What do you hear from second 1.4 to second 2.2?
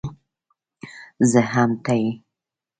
هم ته يې